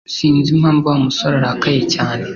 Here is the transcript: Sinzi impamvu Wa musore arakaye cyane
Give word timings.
Sinzi 0.15 0.49
impamvu 0.55 0.85
Wa 0.91 0.97
musore 1.05 1.35
arakaye 1.37 1.81
cyane 1.93 2.23